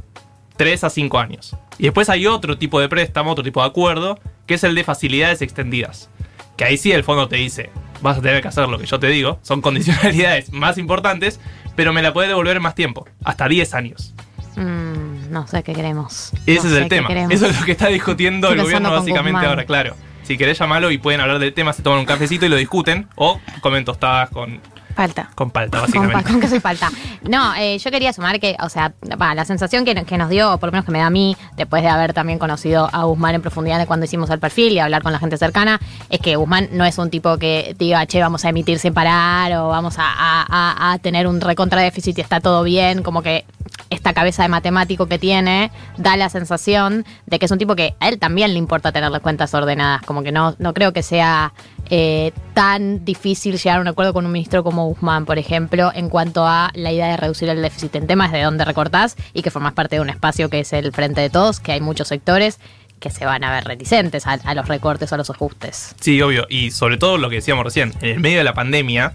3 0.57 0.85
a 0.85 0.91
5 0.91 1.19
años. 1.19 1.57
Y 1.79 1.85
después 1.85 2.09
hay 2.09 2.27
otro 2.27 2.59
tipo 2.59 2.81
de 2.81 2.89
préstamo, 2.89 3.33
otro 3.33 3.45
tipo 3.45 3.61
de 3.61 3.69
acuerdo, 3.69 4.19
que 4.47 4.55
es 4.55 4.65
el 4.65 4.75
de 4.75 4.85
facilidades 4.85 5.43
extendidas. 5.43 6.11
Que 6.57 6.65
ahí 6.65 6.79
sí 6.79 6.93
el 6.93 7.05
fondo 7.05 7.29
te 7.29 7.37
dice, 7.37 7.71
vas 8.01 8.19
a 8.19 8.23
tener 8.23 8.41
que 8.43 8.49
hacer 8.49 8.69
lo 8.69 8.79
que 8.79 8.87
yo 8.87 8.99
te 8.99 9.09
digo, 9.09 9.39
son 9.43 9.61
condicionalidades 9.63 10.53
más 10.53 10.79
importantes, 10.79 11.41
pero 11.75 11.93
me 11.93 12.03
la 12.03 12.13
puedes 12.13 12.29
devolver 12.29 12.57
en 12.57 12.63
más 12.63 12.75
tiempo, 12.75 13.07
hasta 13.25 13.49
10 13.49 13.75
años. 13.75 14.15
Mm, 14.57 15.31
no 15.31 15.47
sé 15.47 15.63
qué 15.63 15.75
queremos. 15.75 16.33
Ese 16.47 16.69
No 16.69 16.77
es 16.77 16.83
el 16.83 16.89
tema. 16.89 17.09
Eso 17.31 17.47
es 17.47 17.61
lo 17.61 17.67
que 17.67 17.73
está 17.73 17.89
discutiendo 17.89 18.49
Estoy 18.49 18.59
el 18.59 18.65
gobierno 18.65 18.91
básicamente 18.91 19.33
Guzmán. 19.33 19.51
ahora, 19.51 19.65
claro. 19.67 19.95
Si 20.23 20.37
querés 20.37 20.59
llamarlo 20.59 20.91
y 20.91 20.99
pueden 20.99 21.21
hablar 21.21 21.39
del 21.39 21.53
tema, 21.53 21.73
se 21.73 21.83
toman 21.83 22.01
un 22.01 22.07
cafecito 22.07 22.47
y 22.47 22.49
lo 22.49 22.57
discuten, 22.57 23.07
o 23.15 23.41
comen 23.61 23.85
tostadas 23.85 24.31
con, 24.31 24.61
Falta. 24.97 25.29
con 25.35 25.51
palta, 25.51 25.79
Con, 25.81 25.91
pa- 25.93 25.99
básicamente. 25.99 26.33
con 26.33 26.41
que 26.41 26.49
soy 26.49 26.61
falta. 26.61 26.91
No, 27.29 27.55
eh, 27.55 27.79
yo 27.79 27.91
quería 27.91 28.13
sumar 28.13 28.41
que, 28.41 28.57
o 28.61 28.69
sea, 28.71 28.93
va, 29.21 29.35
la 29.35 29.45
sensación 29.45 29.85
que, 29.85 29.95
que 30.05 30.17
nos 30.19 30.31
dio, 30.31 30.57
por 30.59 30.69
lo 30.69 30.73
menos 30.73 30.87
que 30.87 30.91
me 30.93 30.99
da 31.01 31.07
a 31.07 31.11
mí, 31.11 31.37
después 31.57 31.83
de 31.83 31.89
haber 31.89 32.15
también 32.15 32.39
conocido 32.39 32.89
a 32.93 33.05
Guzmán 33.05 33.35
en 33.35 33.43
profundidad 33.43 33.79
de 33.79 33.87
cuando 33.87 34.07
hicimos 34.07 34.31
el 34.31 34.39
perfil 34.41 34.73
y 34.73 34.79
hablar 34.79 35.03
con 35.03 35.13
la 35.13 35.19
gente 35.19 35.37
cercana, 35.37 35.79
es 36.09 36.19
que 36.21 36.37
Guzmán 36.37 36.69
no 36.73 36.85
es 36.87 36.97
un 36.99 37.11
tipo 37.11 37.37
que 37.37 37.77
diga, 37.79 38.07
che, 38.07 38.21
vamos 38.23 38.45
a 38.45 38.49
emitir 38.49 38.79
sin 38.79 38.95
parar 38.95 39.53
o 39.53 39.69
vamos 39.69 39.99
a, 39.99 40.05
a- 40.07 40.47
a- 40.49 40.93
a 40.93 40.99
tener 40.99 41.27
un 41.27 41.41
recontra 41.41 41.83
déficit 41.83 42.17
y 42.19 42.21
está 42.23 42.41
todo 42.41 42.63
bien, 42.63 43.03
como 43.03 43.21
que 43.23 43.45
esta 43.91 44.13
cabeza 44.13 44.43
de 44.43 44.49
matemático 44.49 45.07
que 45.07 45.19
tiene 45.19 45.71
da 45.97 46.17
la 46.17 46.29
sensación 46.29 47.05
de 47.27 47.39
que 47.39 47.47
es 47.47 47.51
un 47.51 47.59
tipo 47.59 47.77
que 47.77 47.95
a 48.01 48.09
él 48.09 48.19
también 48.19 48.53
le 48.53 48.59
importa 48.59 48.93
tener 48.93 49.11
las 49.11 49.21
cuentas 49.21 49.53
ordenadas, 49.55 50.03
como 50.03 50.23
que 50.23 50.33
no, 50.33 50.55
no 50.59 50.75
creo 50.75 50.93
que 50.93 51.03
sea 51.03 51.53
eh, 51.91 52.33
tan 52.55 53.05
difícil 53.05 53.57
llegar 53.57 53.79
a 53.79 53.81
un 53.81 53.89
acuerdo 53.89 54.13
con 54.13 54.27
un 54.27 54.33
ministro 54.33 54.65
como 54.65 54.87
Guzmán, 54.87 55.25
por 55.25 55.39
ejemplo, 55.39 55.93
en 55.95 56.09
cuanto 56.09 56.47
a 56.47 56.71
la 56.75 56.93
idea 56.93 57.09
de 57.09 57.17
reducir 57.17 57.49
el 57.49 57.63
déficit 57.63 57.95
en 57.97 58.07
temas 58.07 58.33
de 58.33 58.43
dónde 58.43 58.65
recortás 58.65 59.17
y 59.33 59.43
que 59.43 59.51
formás 59.51 59.75
parte 59.75 59.97
de 59.97 60.03
un 60.03 60.11
espacio 60.11 60.51
que 60.51 60.61
es 60.61 60.73
el 60.73 60.93
frente 60.93 61.21
de 61.21 61.31
todos, 61.31 61.61
que 61.61 61.73
hay 61.73 61.81
muchos 61.81 62.09
sectores 62.09 62.59
que 62.99 63.11
se 63.11 63.27
van 63.27 63.45
a 63.45 63.53
ver 63.53 63.65
reticentes 63.65 64.27
a, 64.27 64.33
a 64.33 64.55
los 64.55 64.69
recortes 64.69 65.13
a 65.13 65.17
los 65.17 65.29
ajustes. 65.31 65.95
Sí, 66.01 66.21
obvio. 66.23 66.47
Y 66.49 66.71
sobre 66.71 66.97
todo 66.97 67.19
lo 67.19 67.29
que 67.29 67.37
decíamos 67.37 67.65
recién, 67.65 67.93
en 68.01 68.11
el 68.11 68.21
medio 68.21 68.39
de 68.39 68.45
la 68.45 68.55
pandemia, 68.55 69.15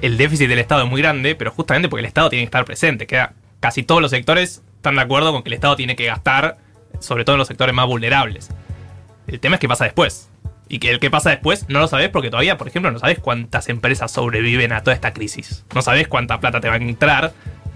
el 0.00 0.16
déficit 0.16 0.48
del 0.48 0.60
Estado 0.60 0.84
es 0.84 0.90
muy 0.90 1.00
grande, 1.02 1.34
pero 1.34 1.50
justamente 1.50 1.88
porque 1.88 2.00
el 2.00 2.06
Estado 2.06 2.30
tiene 2.30 2.42
que 2.42 2.46
estar 2.46 2.64
presente. 2.64 3.06
Queda, 3.06 3.34
casi 3.62 3.84
todos 3.84 4.02
los 4.02 4.10
sectores 4.10 4.62
están 4.76 4.96
de 4.96 5.02
acuerdo 5.02 5.32
con 5.32 5.44
que 5.44 5.48
el 5.48 5.52
Estado 5.54 5.76
tiene 5.76 5.94
que 5.94 6.04
gastar, 6.04 6.58
sobre 6.98 7.24
todo 7.24 7.36
en 7.36 7.38
los 7.38 7.46
sectores 7.46 7.72
más 7.72 7.86
vulnerables. 7.86 8.50
El 9.28 9.38
tema 9.38 9.54
es 9.56 9.60
qué 9.60 9.68
pasa 9.68 9.84
después. 9.84 10.28
Y 10.68 10.80
que 10.80 10.90
el 10.90 10.98
que 10.98 11.10
pasa 11.10 11.30
después 11.30 11.68
no 11.68 11.78
lo 11.78 11.86
sabes 11.86 12.08
porque 12.08 12.28
todavía, 12.28 12.58
por 12.58 12.66
ejemplo, 12.66 12.90
no 12.90 12.98
sabes 12.98 13.20
cuántas 13.20 13.68
empresas 13.68 14.10
sobreviven 14.10 14.72
a 14.72 14.82
toda 14.82 14.94
esta 14.94 15.12
crisis. 15.12 15.64
No 15.74 15.82
sabes 15.82 16.08
cuánta 16.08 16.40
plata 16.40 16.60
te 16.60 16.68
va 16.68 16.74
a 16.74 16.78
entrar 16.78 17.32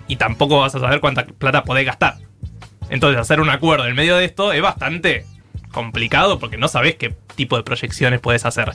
y 0.09 0.17
tampoco 0.17 0.59
vas 0.59 0.75
a 0.75 0.81
saber 0.81 1.01
cuánta 1.01 1.25
plata 1.25 1.63
podés 1.63 1.87
gastar. 1.87 2.17
Entonces, 2.91 3.21
hacer 3.21 3.41
un 3.41 3.51
acuerdo 3.51 3.87
en 3.87 3.95
medio 3.95 4.17
de 4.17 4.25
esto 4.25 4.53
es 4.53 4.63
bastante 4.63 5.25
complicado 5.71 6.41
porque 6.41 6.57
no 6.57 6.67
sabes 6.67 6.97
qué 6.97 7.15
tipo 7.37 7.57
de 7.57 7.63
proyecciones 7.63 8.19
puedes 8.19 8.45
hacer. 8.45 8.73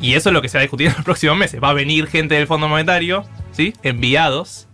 Y 0.00 0.14
eso 0.14 0.30
es 0.30 0.32
lo 0.32 0.42
que 0.42 0.48
se 0.48 0.58
va 0.58 0.60
a 0.60 0.62
discutir 0.62 0.88
en 0.88 0.94
los 0.94 1.04
próximos 1.04 1.36
meses. 1.36 1.62
Va 1.62 1.68
a 1.68 1.74
venir 1.74 2.08
gente 2.08 2.34
del 2.34 2.48
Fondo 2.48 2.66
Monetario, 2.66 3.24
¿sí? 3.52 3.74
Enviados. 3.84 4.66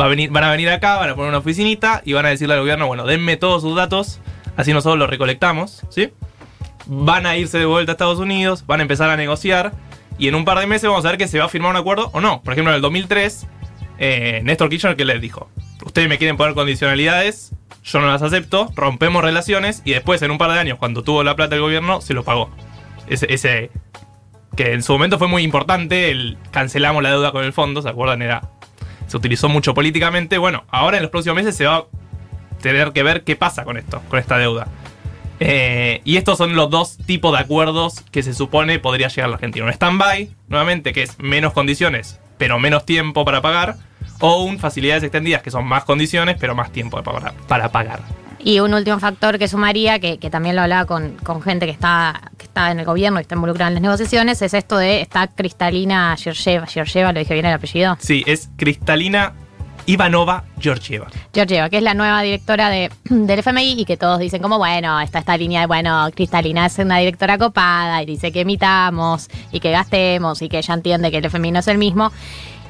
Va 0.00 0.06
a 0.06 0.08
venir, 0.08 0.30
van 0.30 0.44
a 0.44 0.50
venir 0.50 0.68
acá, 0.70 0.96
van 0.96 1.10
a 1.10 1.14
poner 1.14 1.28
una 1.28 1.38
oficinita 1.38 2.02
y 2.04 2.14
van 2.14 2.26
a 2.26 2.30
decirle 2.30 2.54
al 2.54 2.60
gobierno, 2.60 2.86
bueno, 2.86 3.06
denme 3.06 3.36
todos 3.36 3.62
sus 3.62 3.76
datos, 3.76 4.20
así 4.56 4.72
nosotros 4.72 4.98
los 4.98 5.08
recolectamos, 5.08 5.82
¿sí? 5.88 6.10
van 6.86 7.26
a 7.26 7.36
irse 7.36 7.58
de 7.58 7.64
vuelta 7.64 7.92
a 7.92 7.94
Estados 7.94 8.18
Unidos, 8.18 8.66
van 8.66 8.80
a 8.80 8.82
empezar 8.82 9.10
a 9.10 9.16
negociar 9.16 9.72
y 10.18 10.28
en 10.28 10.34
un 10.34 10.44
par 10.44 10.58
de 10.58 10.66
meses 10.66 10.88
vamos 10.88 11.04
a 11.04 11.08
ver 11.08 11.18
que 11.18 11.28
se 11.28 11.38
va 11.38 11.46
a 11.46 11.48
firmar 11.48 11.70
un 11.70 11.76
acuerdo 11.76 12.10
o 12.12 12.20
no. 12.20 12.42
Por 12.42 12.52
ejemplo, 12.52 12.70
en 12.72 12.76
el 12.76 12.82
2003, 12.82 13.46
eh, 13.98 14.40
Néstor 14.44 14.68
Kirchner 14.68 14.96
que 14.96 15.04
les 15.04 15.20
dijo, 15.20 15.48
ustedes 15.84 16.08
me 16.08 16.18
quieren 16.18 16.36
poner 16.36 16.54
condicionalidades, 16.54 17.52
yo 17.82 18.00
no 18.00 18.06
las 18.06 18.22
acepto, 18.22 18.70
rompemos 18.74 19.22
relaciones 19.22 19.82
y 19.84 19.92
después 19.92 20.22
en 20.22 20.30
un 20.30 20.38
par 20.38 20.52
de 20.52 20.58
años, 20.58 20.78
cuando 20.78 21.02
tuvo 21.02 21.22
la 21.24 21.36
plata 21.36 21.56
el 21.56 21.62
gobierno, 21.62 22.00
se 22.00 22.14
lo 22.14 22.24
pagó. 22.24 22.50
Ese, 23.08 23.32
ese 23.32 23.70
que 24.56 24.72
en 24.72 24.82
su 24.82 24.92
momento 24.92 25.18
fue 25.18 25.28
muy 25.28 25.42
importante, 25.42 26.10
el 26.10 26.38
cancelamos 26.50 27.02
la 27.02 27.10
deuda 27.10 27.32
con 27.32 27.44
el 27.44 27.52
fondo, 27.52 27.82
¿se 27.82 27.88
acuerdan? 27.88 28.22
Era, 28.22 28.50
se 29.06 29.16
utilizó 29.16 29.48
mucho 29.48 29.74
políticamente. 29.74 30.38
Bueno, 30.38 30.64
ahora 30.70 30.96
en 30.96 31.02
los 31.02 31.10
próximos 31.10 31.36
meses 31.36 31.56
se 31.56 31.66
va 31.66 31.76
a 31.76 31.84
tener 32.60 32.92
que 32.92 33.02
ver 33.02 33.24
qué 33.24 33.36
pasa 33.36 33.64
con 33.64 33.76
esto, 33.76 34.02
con 34.08 34.18
esta 34.18 34.38
deuda. 34.38 34.66
Eh, 35.40 36.00
y 36.04 36.16
estos 36.16 36.38
son 36.38 36.54
los 36.54 36.70
dos 36.70 36.96
tipos 36.96 37.32
de 37.32 37.42
acuerdos 37.42 38.02
que 38.10 38.22
se 38.22 38.34
supone 38.34 38.78
podría 38.78 39.08
llegar 39.08 39.28
la 39.28 39.36
Argentina. 39.36 39.66
Un 39.66 39.72
stand-by, 39.72 40.30
nuevamente, 40.48 40.92
que 40.92 41.02
es 41.02 41.18
menos 41.18 41.52
condiciones, 41.52 42.18
pero 42.38 42.58
menos 42.58 42.86
tiempo 42.86 43.24
para 43.24 43.42
pagar. 43.42 43.76
O 44.20 44.42
un 44.44 44.58
facilidades 44.58 45.02
extendidas, 45.02 45.42
que 45.42 45.50
son 45.50 45.66
más 45.66 45.84
condiciones, 45.84 46.36
pero 46.38 46.54
más 46.54 46.70
tiempo 46.70 47.02
para 47.02 47.70
pagar. 47.70 48.23
Y 48.44 48.60
un 48.60 48.74
último 48.74 48.98
factor 48.98 49.38
que 49.38 49.48
sumaría, 49.48 49.98
que, 49.98 50.18
que 50.18 50.28
también 50.28 50.54
lo 50.54 50.60
hablaba 50.62 50.84
con, 50.84 51.12
con 51.22 51.40
gente 51.40 51.64
que 51.64 51.72
está, 51.72 52.30
que 52.36 52.44
está 52.44 52.70
en 52.70 52.78
el 52.78 52.84
gobierno 52.84 53.18
y 53.18 53.22
está 53.22 53.36
involucrada 53.36 53.68
en 53.68 53.74
las 53.74 53.82
negociaciones, 53.82 54.42
es 54.42 54.52
esto 54.52 54.76
de 54.76 55.00
esta 55.00 55.28
Cristalina 55.28 56.14
Georgieva. 56.18 56.66
Georgieva, 56.66 57.12
lo 57.12 57.20
dije 57.20 57.32
bien 57.32 57.46
el 57.46 57.54
apellido. 57.54 57.96
Sí, 58.00 58.22
es 58.26 58.50
Cristalina 58.56 59.32
Ivanova 59.86 60.44
Georgieva. 60.58 61.06
Georgieva, 61.32 61.70
que 61.70 61.78
es 61.78 61.82
la 61.82 61.94
nueva 61.94 62.20
directora 62.20 62.68
de, 62.68 62.90
del 63.04 63.38
FMI 63.38 63.80
y 63.80 63.84
que 63.86 63.96
todos 63.96 64.18
dicen 64.18 64.42
como, 64.42 64.58
bueno, 64.58 65.00
está 65.00 65.20
esta 65.20 65.38
línea 65.38 65.62
de, 65.62 65.66
bueno, 65.66 66.10
Cristalina 66.14 66.66
es 66.66 66.78
una 66.78 66.98
directora 66.98 67.38
copada 67.38 68.02
y 68.02 68.06
dice 68.06 68.30
que 68.30 68.42
emitamos 68.42 69.28
y 69.52 69.60
que 69.60 69.70
gastemos 69.70 70.42
y 70.42 70.50
que 70.50 70.58
ella 70.58 70.74
entiende 70.74 71.10
que 71.10 71.18
el 71.18 71.24
FMI 71.24 71.50
no 71.50 71.60
es 71.60 71.68
el 71.68 71.78
mismo 71.78 72.12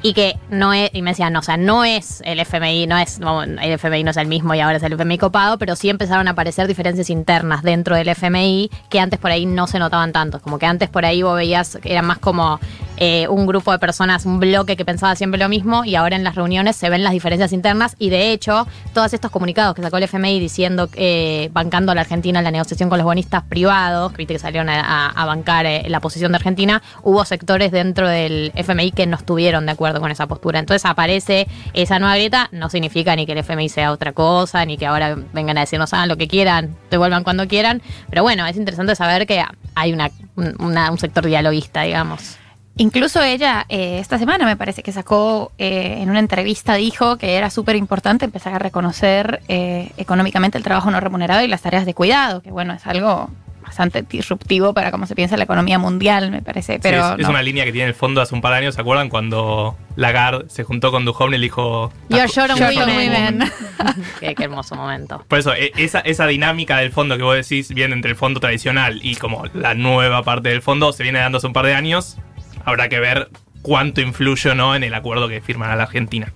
y 0.01 0.13
que 0.13 0.37
no 0.49 0.73
es, 0.73 0.89
y 0.93 1.01
me 1.01 1.11
decían, 1.11 1.33
no, 1.33 1.39
o 1.39 1.41
sea, 1.41 1.57
no 1.57 1.83
es 1.83 2.21
el 2.25 2.39
FMI, 2.39 2.87
no 2.87 2.97
es, 2.97 3.19
el 3.19 3.71
FMI 3.71 4.03
no 4.03 4.11
es 4.11 4.17
el 4.17 4.27
mismo 4.27 4.53
y 4.53 4.59
ahora 4.59 4.77
es 4.77 4.83
el 4.83 4.93
FMI 4.93 5.17
copado, 5.17 5.57
pero 5.57 5.75
sí 5.75 5.89
empezaron 5.89 6.27
a 6.27 6.31
aparecer 6.31 6.67
diferencias 6.67 7.09
internas 7.09 7.63
dentro 7.63 7.95
del 7.95 8.07
FMI 8.09 8.69
que 8.89 8.99
antes 8.99 9.19
por 9.19 9.31
ahí 9.31 9.45
no 9.45 9.67
se 9.67 9.79
notaban 9.79 10.13
tanto, 10.13 10.39
como 10.39 10.59
que 10.59 10.65
antes 10.65 10.89
por 10.89 11.05
ahí 11.05 11.23
vos 11.23 11.35
veías 11.35 11.77
que 11.81 11.91
era 11.91 12.01
más 12.01 12.19
como 12.19 12.59
eh, 12.97 13.27
un 13.27 13.45
grupo 13.45 13.71
de 13.71 13.79
personas, 13.79 14.25
un 14.25 14.39
bloque 14.39 14.77
que 14.77 14.85
pensaba 14.85 15.15
siempre 15.15 15.39
lo 15.39 15.49
mismo 15.49 15.83
y 15.83 15.95
ahora 15.95 16.15
en 16.15 16.23
las 16.23 16.35
reuniones 16.35 16.75
se 16.75 16.89
ven 16.89 17.03
las 17.03 17.13
diferencias 17.13 17.51
internas 17.51 17.95
y 17.99 18.09
de 18.09 18.31
hecho 18.31 18.67
todos 18.93 19.13
estos 19.13 19.31
comunicados 19.31 19.75
que 19.75 19.81
sacó 19.81 19.97
el 19.97 20.03
FMI 20.03 20.39
diciendo, 20.39 20.89
eh, 20.93 21.49
bancando 21.51 21.91
a 21.91 21.95
la 21.95 22.01
Argentina 22.01 22.39
en 22.39 22.45
la 22.45 22.51
negociación 22.51 22.89
con 22.89 22.97
los 22.97 23.05
bonistas 23.05 23.43
privados, 23.43 24.13
viste 24.13 24.33
que 24.35 24.39
salieron 24.39 24.69
a, 24.69 25.25
bancar 25.25 25.65
eh, 25.65 25.85
la 25.89 25.99
posición 25.99 26.31
de 26.31 26.37
Argentina, 26.37 26.81
hubo 27.03 27.25
sectores 27.25 27.71
dentro 27.71 28.07
del 28.07 28.51
FMI 28.55 28.91
que 28.91 29.07
no 29.07 29.17
estuvieron 29.17 29.65
de 29.65 29.71
acuerdo 29.73 29.99
con 29.99 30.11
esa 30.11 30.27
postura. 30.27 30.59
Entonces 30.59 30.85
aparece 30.85 31.47
esa 31.73 31.99
nueva 31.99 32.15
grieta, 32.15 32.47
no 32.51 32.69
significa 32.69 33.15
ni 33.15 33.25
que 33.25 33.33
el 33.33 33.39
FMI 33.39 33.69
sea 33.69 33.91
otra 33.91 34.13
cosa, 34.13 34.65
ni 34.65 34.77
que 34.77 34.85
ahora 34.85 35.17
vengan 35.33 35.57
a 35.57 35.61
decirnos 35.61 35.93
hagan 35.93 36.07
lo 36.07 36.17
que 36.17 36.27
quieran, 36.27 36.75
devuelvan 36.89 37.23
cuando 37.23 37.47
quieran, 37.47 37.81
pero 38.09 38.23
bueno, 38.23 38.45
es 38.45 38.55
interesante 38.55 38.95
saber 38.95 39.27
que 39.27 39.43
hay 39.75 39.93
una- 39.93 40.11
un 40.37 40.97
sector 40.97 41.25
dialoguista, 41.25 41.81
digamos. 41.81 42.37
Incluso 42.77 43.21
ella, 43.23 43.65
eh, 43.69 43.99
esta 43.99 44.17
semana 44.17 44.45
me 44.45 44.57
parece 44.57 44.83
que 44.83 44.91
sacó 44.91 45.51
eh, 45.57 45.99
en 46.01 46.09
una 46.09 46.19
entrevista, 46.19 46.75
dijo 46.75 47.17
que 47.17 47.35
era 47.35 47.49
súper 47.49 47.77
importante 47.77 48.25
empezar 48.25 48.53
a 48.53 48.59
reconocer 48.59 49.41
eh, 49.47 49.91
económicamente 49.97 50.57
el 50.57 50.63
trabajo 50.63 50.91
no 50.91 50.99
remunerado 50.99 51.41
y 51.43 51.47
las 51.47 51.61
tareas 51.61 51.85
de 51.85 51.93
cuidado, 51.93 52.41
que 52.41 52.51
bueno, 52.51 52.73
es 52.73 52.85
algo 52.85 53.29
bastante 53.65 54.03
disruptivo 54.03 54.73
para 54.73 54.91
cómo 54.91 55.07
se 55.07 55.15
piensa 55.15 55.37
la 55.37 55.45
economía 55.45 55.79
mundial, 55.79 56.31
me 56.31 56.41
parece. 56.41 56.79
Pero 56.79 57.15
Sí, 57.15 57.21
es, 57.21 57.27
una 57.27 57.41
línea 57.41 57.65
que 57.65 57.71
tiene 57.71 57.87
el 57.87 57.95
fondo 57.95 58.21
hace 58.21 58.35
un 58.35 58.41
par 58.41 58.51
de 58.51 58.59
años, 58.59 58.75
¿se 58.75 58.81
acuerdan? 58.81 59.09
Cuando 59.09 59.75
Lagarde 59.95 60.45
se 60.49 60.63
juntó 60.63 60.91
con 60.91 61.03
Duhovne 61.03 61.37
y 61.37 61.39
le 61.39 61.45
dijo... 61.45 61.91
You're 62.09 62.27
short 62.27 62.51
on 62.51 62.61
women. 62.61 63.39
women. 63.39 63.51
qué, 64.19 64.35
qué 64.35 64.43
hermoso 64.43 64.75
momento. 64.75 65.23
Por 65.27 65.39
eso, 65.39 65.53
e- 65.53 65.71
esa, 65.77 65.99
esa 66.01 66.27
dinámica 66.27 66.77
del 66.77 66.91
fondo 66.91 67.17
que 67.17 67.23
vos 67.23 67.35
decís 67.35 67.73
viene 67.73 67.95
entre 67.95 68.11
el 68.11 68.17
fondo 68.17 68.39
tradicional 68.39 68.99
y 69.01 69.15
como 69.15 69.45
la 69.53 69.73
nueva 69.73 70.23
parte 70.23 70.49
del 70.49 70.61
fondo 70.61 70.93
se 70.93 71.03
viene 71.03 71.19
dando 71.19 71.39
hace 71.39 71.47
un 71.47 71.53
par 71.53 71.65
de 71.65 71.73
años. 71.73 72.17
Habrá 72.65 72.89
que 72.89 72.99
ver 72.99 73.29
cuánto 73.61 74.01
influye 74.01 74.49
o 74.49 74.55
no 74.55 74.75
en 74.75 74.83
el 74.83 74.93
acuerdo 74.93 75.27
que 75.29 75.39
firman 75.41 75.69
a 75.71 75.75
la 75.75 75.83
Argentina. 75.83 76.33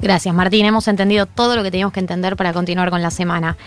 Gracias, 0.00 0.34
Martín. 0.34 0.64
Hemos 0.64 0.88
entendido 0.88 1.26
todo 1.26 1.56
lo 1.56 1.62
que 1.62 1.70
teníamos 1.70 1.92
que 1.92 2.00
entender 2.00 2.34
para 2.34 2.54
continuar 2.54 2.88
con 2.88 3.02
la 3.02 3.10
semana. 3.10 3.58